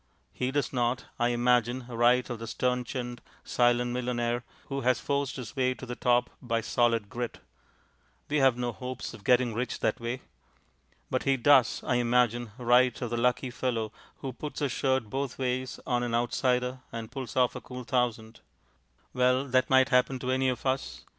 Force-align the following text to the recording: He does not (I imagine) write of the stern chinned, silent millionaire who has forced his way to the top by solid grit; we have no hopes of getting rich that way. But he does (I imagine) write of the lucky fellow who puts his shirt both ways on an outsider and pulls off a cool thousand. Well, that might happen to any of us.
He 0.31 0.49
does 0.49 0.73
not 0.73 1.05
(I 1.19 1.27
imagine) 1.27 1.85
write 1.87 2.31
of 2.31 2.39
the 2.39 2.47
stern 2.47 2.83
chinned, 2.85 3.21
silent 3.43 3.91
millionaire 3.91 4.43
who 4.65 4.81
has 4.81 4.99
forced 4.99 5.35
his 5.35 5.55
way 5.55 5.75
to 5.75 5.85
the 5.85 5.95
top 5.95 6.31
by 6.41 6.61
solid 6.61 7.07
grit; 7.07 7.37
we 8.27 8.37
have 8.37 8.57
no 8.57 8.71
hopes 8.71 9.13
of 9.13 9.23
getting 9.23 9.53
rich 9.53 9.79
that 9.81 9.99
way. 9.99 10.21
But 11.11 11.25
he 11.25 11.37
does 11.37 11.83
(I 11.83 11.97
imagine) 11.97 12.49
write 12.57 12.99
of 13.03 13.11
the 13.11 13.17
lucky 13.17 13.51
fellow 13.51 13.91
who 14.21 14.33
puts 14.33 14.59
his 14.59 14.71
shirt 14.71 15.07
both 15.11 15.37
ways 15.37 15.79
on 15.85 16.01
an 16.01 16.15
outsider 16.15 16.79
and 16.91 17.11
pulls 17.11 17.35
off 17.35 17.55
a 17.55 17.61
cool 17.61 17.83
thousand. 17.83 18.39
Well, 19.13 19.45
that 19.49 19.69
might 19.69 19.89
happen 19.89 20.17
to 20.17 20.31
any 20.31 20.49
of 20.49 20.65
us. 20.65 21.05